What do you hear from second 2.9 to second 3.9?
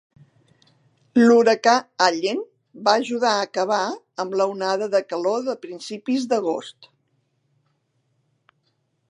ajudar a acabar